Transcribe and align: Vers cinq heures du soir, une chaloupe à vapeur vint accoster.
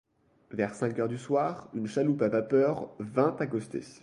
Vers 0.49 0.73
cinq 0.73 0.97
heures 0.97 1.07
du 1.07 1.19
soir, 1.19 1.69
une 1.75 1.85
chaloupe 1.85 2.23
à 2.23 2.27
vapeur 2.27 2.89
vint 2.97 3.35
accoster. 3.37 3.83